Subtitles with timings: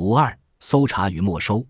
[0.00, 1.62] 五二搜查与没收。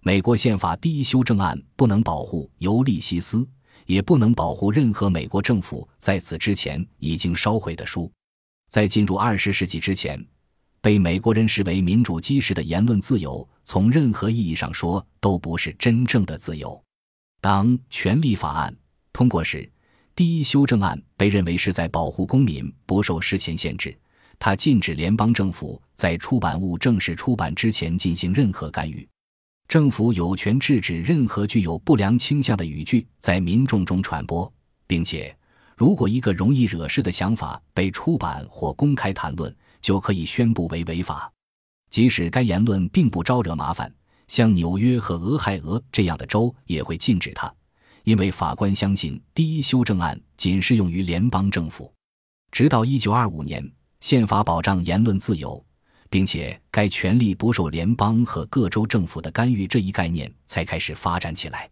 [0.00, 3.48] 美国宪法第一修正案不能保护尤利西斯，
[3.86, 8.10] 也不能保护任何美国政府在此之前已经烧毁的书。
[8.68, 10.20] 在进入二十世纪之前，
[10.80, 16.82] 被美国人视为民主基石的言论自由，从任何意义上说都不是真正的自由。
[17.40, 18.72] 当《权利法案》
[19.12, 19.70] 通过时，
[20.16, 23.96] 第一修正案被认为是在保护公民不受事前限制。
[24.38, 29.06] 它禁止联邦政府在出版物正式出版之前进行任何干预。
[29.68, 34.50] 政府有权制止任何具有不良倾向的语句在民众中传播，
[34.86, 35.36] 并且，
[35.76, 41.32] 如果一个容易惹事的想法被出版或公开谈论，就可以宣布为违法。
[41.90, 43.92] 即使该言论并不招惹麻烦，
[44.28, 47.52] 像纽约和俄亥俄这样的州也会禁止它，
[48.04, 51.92] 因为法官相信第一修正案仅适用于联邦政府。
[52.52, 53.68] 直到一九二五年。
[54.06, 55.60] 宪法保障言论自由，
[56.08, 61.68] 并且该权利不受联邦和各州政府的干预这一概念才开始发展起来。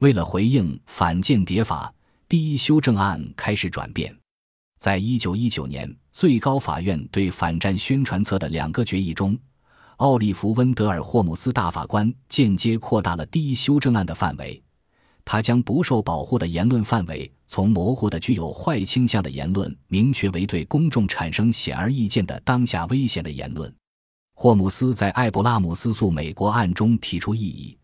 [0.00, 1.94] 为了回应反间谍法，
[2.28, 4.12] 第一修正案开始转变。
[4.80, 9.38] 在一九一九年，最高法院对反战宣传册的两个决议中，
[9.98, 14.60] 奥利弗·温德尔·霍姆斯大法官间接扩大了第一修正案的范围。
[15.30, 23.70] 他将不受保护的言论范围从模糊的具有坏倾向的言论，明确为对公众产生显而易见的当下危险的言论。
[24.36, 27.76] 霍姆斯在艾布拉姆斯诉美国案中提出异议，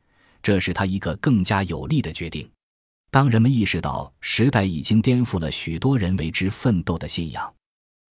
[0.43, 2.49] 这是他一个更加有力的决定。
[3.11, 7.55] 当人们意识到时代已经颠覆了许多人为之奋斗的信仰，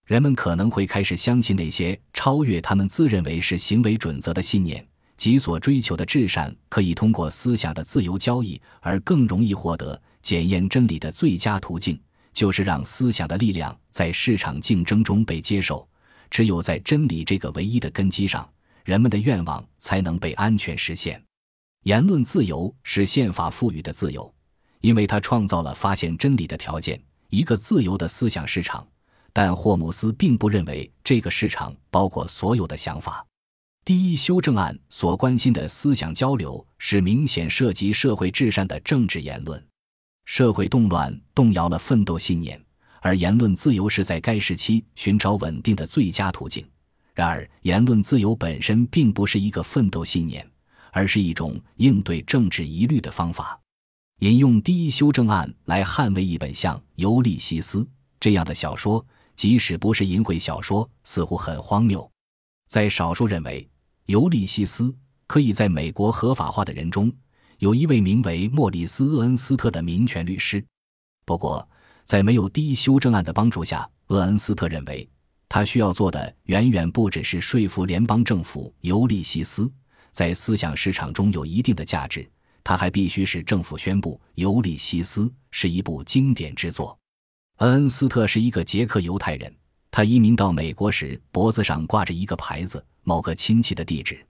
[0.06, 4.88] 人们可能会开始相信那些超越他们自认为是行为准则的信念。
[5.24, 9.98] 己所追求的至善，可以通过思想的自由交易而更容易获得。
[10.22, 11.98] 检验真理的最佳途径，
[12.34, 15.88] 就是让思想的力量在市场竞争中被接受。
[16.30, 18.46] 只有在真理这个唯一的根基上，
[18.84, 21.24] 人们的愿望才能被安全实现。
[21.84, 24.30] 言论自由是宪法赋予的自由，
[24.82, 28.86] 因为它创造了发现真理的条件，一个自由的思想市场。
[29.32, 33.26] 但霍姆斯并不认为这个市场包括所有的想法。
[33.86, 39.62] 第一修正案所关心的思想交流是明显涉及社会至善的政治言论。
[40.24, 42.58] 社会动乱动摇了奋斗信念，
[43.02, 46.66] 而言论自由是在该时期寻找稳定的最佳途径。
[47.14, 50.50] 然而，言论自由本身并不是一个奋斗信念，
[50.94, 53.60] 而是一种应对政治疑虑的方法。
[54.20, 57.80] 引用第一修正案来捍卫一本像《尤利西斯》
[58.18, 59.06] 这样的小说，
[59.36, 62.10] 即使不是淫秽小说，似乎很荒谬。
[62.70, 63.70] 在少数认为。
[64.08, 64.94] 尤利西斯
[65.28, 67.12] 可以在美国合法化的人中，
[67.60, 70.64] 有一位名为莫里斯·厄恩斯特的民权律师。
[71.26, 71.68] 不过，
[72.04, 75.10] 在没有第一修正案的帮助下，厄恩斯特认为
[75.48, 79.72] 他需要做的远远不只是说服联邦政府尤利西斯
[80.12, 82.30] 在思想市场中有一定的价值，
[82.62, 86.98] 他还必须使政府宣布尤利西斯是一部经典之作。
[87.60, 89.56] 厄恩斯特是一个捷克犹太人，
[89.96, 92.84] 他移民到美国时脖子上挂着一个牌子。
[93.04, 94.26] 某个亲戚的地址，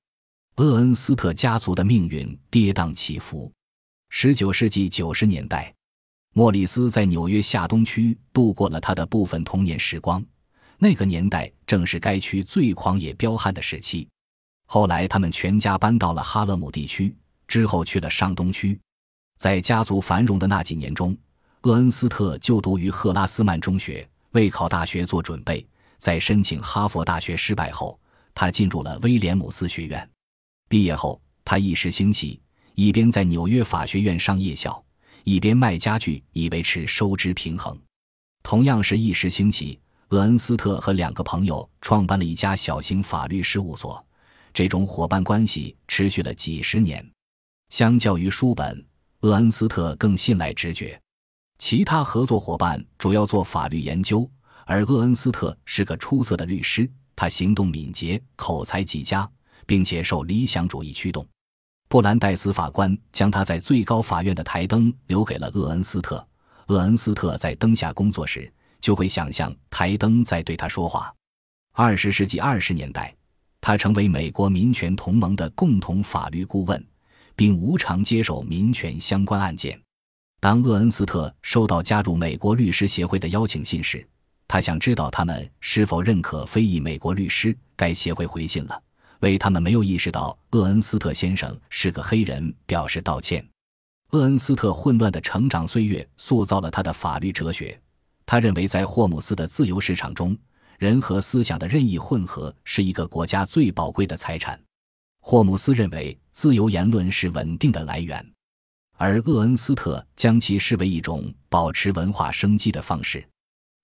[0.58, 3.50] 厄恩斯特家族的命运跌宕起伏。
[4.10, 5.74] 十九世纪九十年代，
[6.34, 10.22] 莫里斯在纽约下东区度过了他的部分童年时光。
[10.80, 14.06] 那个年代正是该区最狂野彪悍的时期。
[14.66, 17.16] 后来，他们全家搬到了哈勒姆地区，
[17.48, 18.78] 之后去了上东区。
[19.38, 21.16] 在家族繁荣的那几年中，
[21.62, 25.66] 厄恩斯特就读于赫拉斯曼中学，为考大学做准备。
[25.98, 27.98] 在申请哈佛大学失败后，
[28.36, 30.10] 他进入了威廉姆斯学院，
[30.68, 32.42] 毕业后，他一时兴起，
[32.76, 34.84] 一边在纽约法学院上夜校，
[35.24, 37.80] 一边卖家具以维持收支平衡。
[38.44, 39.80] 同样是一时兴起，
[40.10, 44.06] 厄恩斯特和两个朋友创办了一家小型法律事务所，
[44.54, 47.10] 这种伙伴关系持续了几十年。
[47.70, 48.86] 相较于书本，
[49.22, 51.00] 厄恩斯特更信赖直觉。
[51.58, 54.30] 其他合作伙伴主要做法律研究，
[54.66, 56.90] 而厄恩斯特是个出色的律师。
[57.16, 59.30] 他行动敏捷，口才极佳，
[59.66, 61.26] 并且受理想主义驱动。
[61.88, 66.28] 布兰代斯法官将他在最高法院的台灯留给了厄恩斯特。
[66.68, 68.52] 厄恩斯特在灯下工作时，
[68.82, 71.14] 就会想象台灯在对他说话。
[71.74, 73.16] 二十世纪二十年代，
[73.62, 76.84] 他成为美国民权同盟的共同法律顾问，
[77.36, 79.80] 并无偿接手民权相关案件。
[80.44, 84.06] 当厄恩斯特收到加入美国律师协会的邀请信时，
[84.46, 87.58] 他想知道他们是否认可非裔美国律师。
[87.78, 88.78] 该协会回信了，
[89.22, 93.48] 为他们没有意识到厄恩斯特先生是个黑人表示道歉。
[94.10, 97.80] 厄恩斯特混乱的成长岁月塑造了他的法律哲学。
[98.26, 100.38] 他认为，在霍姆斯的自由市场中，
[100.78, 104.60] 人和思想的任意混合是一个国家最宝贵的财产。
[105.22, 108.33] 霍姆斯认为自由言论是稳定的来源，
[108.96, 113.24] 而厄恩斯特将其视为一种保持文化生机的方式。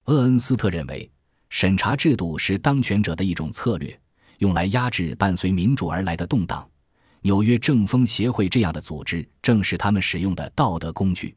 [0.06, 1.10] 厄恩斯特认为，
[1.50, 4.00] 审查制度是当权者的一种策略，
[4.38, 6.68] 用来压制伴随民主而来的动荡。
[7.22, 11.36] 纽约政风协会这样的组织正是他们使用的道德工具。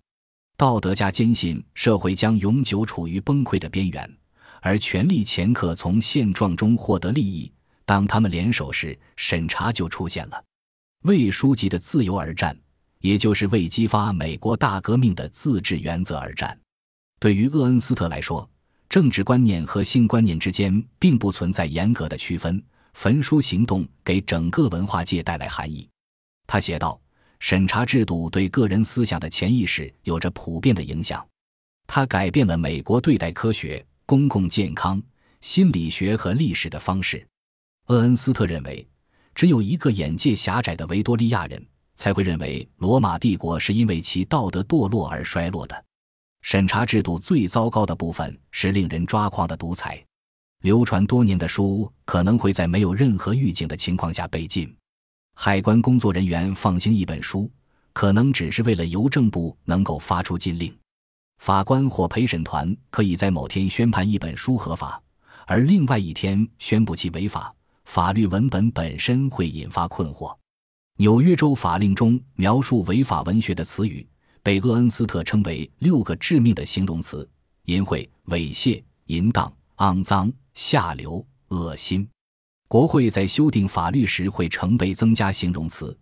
[0.57, 4.17] 道德家坚信社会将永久处于崩溃的边缘，
[4.61, 7.51] 而权力掮客从现状中获得利益。
[7.85, 10.45] 当他们联手时，审查就出现了。
[11.03, 12.57] 为书籍的自由而战，
[13.02, 16.58] 也就是为激发美国大革命的自治原则而战。
[17.20, 18.49] 对于厄恩斯特来说，
[18.88, 22.62] 政治观念和性观念之间并不存在严格的区分。
[22.94, 25.88] 焚书行动给整个文化界带来含义。
[26.46, 27.00] 他写道
[27.40, 31.26] ：“审查制度对个人思想的潜意识有着普遍的影响，
[31.87, 35.02] 它改变了美国对待科学、公共健康、
[35.40, 37.26] 心理学和历史的方式。”
[37.88, 38.87] 厄恩斯特认为，
[39.34, 41.66] 只有一个眼界狭窄的维多利亚人
[42.02, 45.84] 才会认为罗马帝国是因为其道德堕落而衰落的。
[46.40, 50.04] 审查制度最糟糕的部分是令人抓狂的独裁。
[50.62, 54.75] 流传多年的书可能会在没有任何预警的情况下被禁。
[55.37, 57.49] 海关工作人员放行一本书，
[57.93, 60.76] 可能只是为了邮政部能够发出禁令。
[61.38, 65.00] 法官或陪审团可以在某天宣判一本书合法，
[65.46, 67.54] 而另外一天宣布其违法。
[67.84, 70.37] 法律文本本身会引发困惑。
[71.02, 74.06] 纽约州法令中描述违法文学的词语
[74.40, 77.28] 被厄恩斯特称为六个致命的形容词：
[77.64, 80.32] 淫秽、猥亵、淫荡、肮脏。
[80.54, 82.08] 下流、恶心。
[82.69, 85.99] 国会在修订法律时会成倍增加形容词，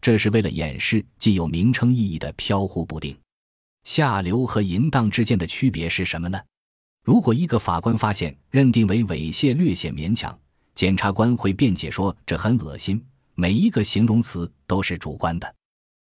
[0.00, 3.16] 这是为了掩饰既有名称意义的飘忽不定。
[3.82, 6.40] 下流和淫荡之间的区别是什么呢？
[7.02, 10.38] 如果一个法官发现认定为猥亵略显勉强，
[10.76, 13.04] 检察官会辩解说这很恶心。
[13.34, 15.54] 每一个形容词都是主观的，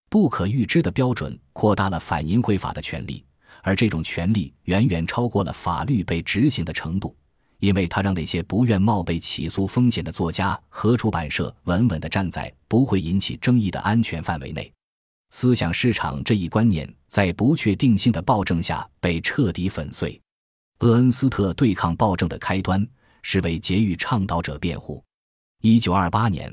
[0.10, 3.26] 不可预知的标准扩大了反淫秽法的权利，
[3.64, 7.16] 而这种权利远远超过了法律被执行的程度。
[7.60, 14.74] 因为他让那些不愿冒被起诉风险的作家和出版社稳稳地站在不会引起争议的安全范围内，
[15.30, 20.20] 思想市场这一观念在不确定性的暴政下被彻底粉碎。
[20.80, 22.84] 厄恩斯特对抗暴政的开端
[23.22, 25.04] 是为节育倡导者辩护。
[25.62, 26.52] 一九二八年，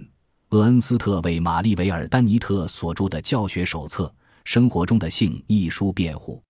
[0.50, 4.04] 厄恩斯特为玛丽维尔·丹尼特所著的教学手册
[4.46, 6.42] 《生活中的性》一书辩护。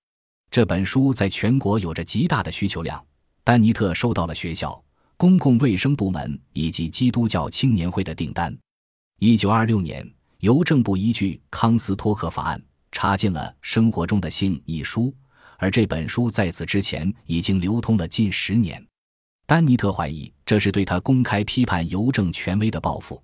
[0.52, 3.04] 这本书在全国有着极大的需求量。
[3.42, 4.80] 丹尼特收到了学校、
[5.16, 8.56] 公共卫生部门以及基督教青年会的订单。
[9.18, 10.08] 一九二六年，
[10.38, 12.62] 邮政部依据康斯托克法案
[12.92, 15.12] 插进了《生活中的性》一书，
[15.56, 18.80] 而这本书在此之前已经流通了近十年。
[19.44, 23.20] 丹尼特怀疑这是对他公开批判邮政权威的报复，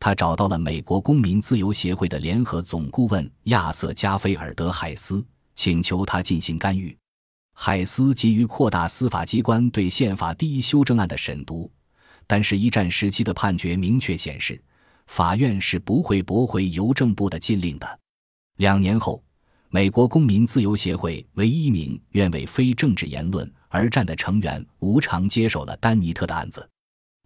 [0.00, 5.24] 他找到了美国公民自由协会的联合总顾问亚瑟·加菲尔德·海斯，
[5.54, 6.96] 请求他进行干预。
[7.52, 11.68] 海斯急于扩大司法机关对宪法第一修正案的审读，
[12.26, 14.62] 但是，一战时期的判决明确显示，
[15.08, 17.98] 法院是不会驳回邮政部的禁令的。
[18.58, 19.20] 两年后，
[19.70, 26.68] 美国公民自由协会唯一一名愿为非政治言论而战的成员无偿接手了丹尼特的案子。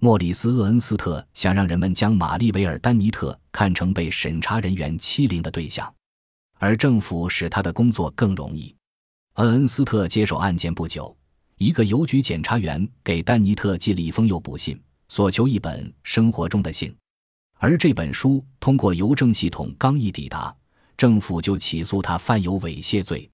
[0.04, 5.94] 莫里斯·厄恩斯特想让人们将玛丽维尔·丹尼特看成被审查人员欺凌的对象，
[6.58, 8.74] 而政府使他的工作更容易。
[9.36, 11.16] 厄恩斯特接手案件不久，
[11.56, 16.90] 一个邮局检察员给丹尼特寄了一封诱捕信，所求一本《生活中的信》，
[17.58, 20.52] 而这本书通过邮政系统刚一抵达，
[20.96, 23.30] 政府就起诉他犯有猥亵罪。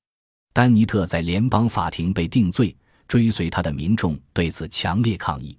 [0.52, 5.56] 丹尼特在联邦法庭被定罪，追随他的民众对此强烈抗议。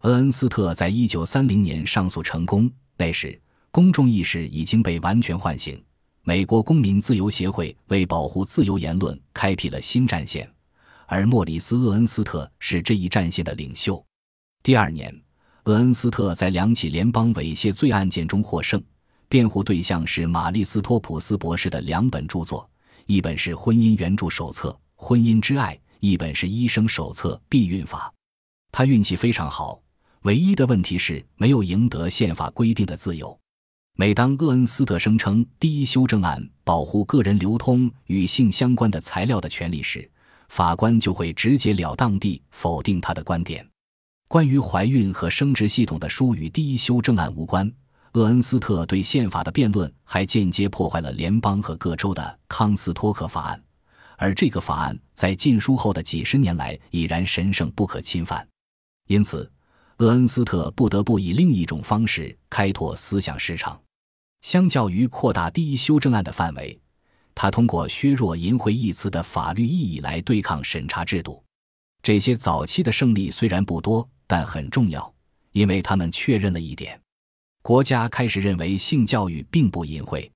[0.00, 3.38] 恩恩斯特在一九三零年上诉成功，那时
[3.70, 5.78] 公众意识已经被完全唤醒。
[6.22, 10.50] 美国公民自由协会为保护自由言论开辟了新战线，
[11.06, 14.02] 而莫里斯·厄恩斯特是这一战线的领袖。
[14.62, 15.14] 第二年，
[15.64, 18.82] 厄恩斯特在两起联邦猥亵罪案件中获胜，
[19.28, 22.66] 辩护对象是玛丽斯托普斯博士的两本著作，
[23.04, 28.10] 一本是《婚姻援助手册：婚姻之爱》，一本是《医生手册：避孕法》。
[28.72, 29.82] 他运气非常好，
[30.24, 33.38] 唯一的问题是没有赢得宪法规定的自由。
[33.96, 40.08] 每当厄恩斯特声称第一修正案保护个人流通与性相关的材料的权利时，
[40.50, 43.66] 法官就会直截了当地否定他的观点。
[44.28, 47.70] 关于怀孕和生殖系统的书与第一修正案无关。
[48.12, 53.62] 厄恩斯特对宪法的辩论还间接破坏了联邦和各州的康斯托克法案，
[54.18, 58.46] 而这个法案在禁书后的几十年来已然神圣不可侵犯。
[59.06, 59.50] 因此，
[60.00, 63.78] 厄恩斯特不得不以另一种方式开拓思想市场。
[64.40, 66.80] 相较于扩大第一修正案的范围，
[67.34, 71.44] 他通过削弱“淫秽”一词的法律意义来对抗审查制度。
[72.02, 75.14] 这些早期的胜利虽然不多，但很重要，
[75.52, 76.98] 因为他们确认了一点：
[77.60, 80.30] 国家开始认为性教育并不淫秽。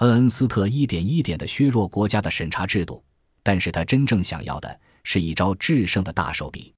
[0.00, 3.02] 恩恩斯特一点一点地削弱国家的审查制度，
[3.42, 6.74] 但是他真正想要的是一招制胜的大手笔。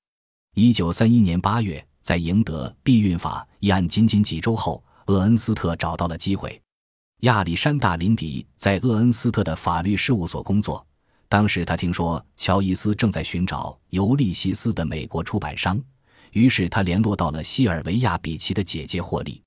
[0.54, 6.60] 一九三一年八月，在赢得避孕法一案仅仅几周后，厄恩斯特找到了机会。
[7.20, 10.84] 亚历山大·林迪在厄恩斯特的法律事务所工作。
[11.28, 15.80] 当时他听说乔伊斯正在寻找《尤利西斯》的美国出版商，
[16.32, 19.40] 于是他联络到了西尔维亚·比奇的姐姐霍利。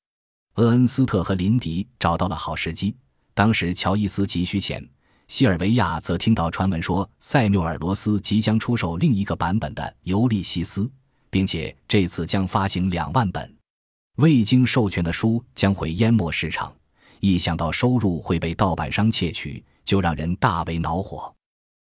[0.56, 2.96] 厄恩斯特和林迪找到了好时机。
[3.34, 4.82] 当时乔伊斯急需钱，
[5.28, 10.84] 西尔维亚则听到传闻说塞缪尔·罗斯即将出售另一个版本的《尤利西斯》，
[11.34, 13.52] 并且这次将发行两万本。
[14.18, 16.72] 未经授权的书将会淹没市场，
[17.22, 21.34] 一想到收入会被盗版商窃取，就让人大为恼火。